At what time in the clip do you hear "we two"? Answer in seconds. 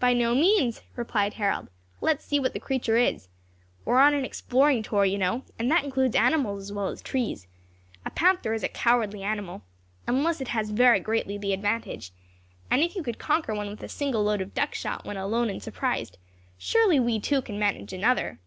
16.98-17.40